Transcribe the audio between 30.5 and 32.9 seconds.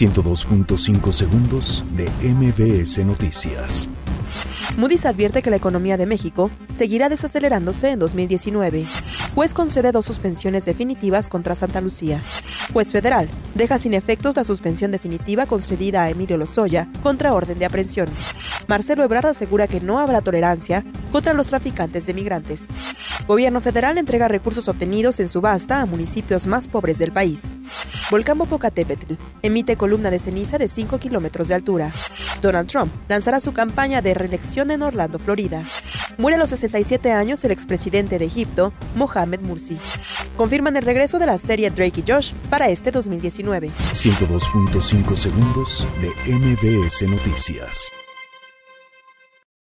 de 5 kilómetros de altura. Donald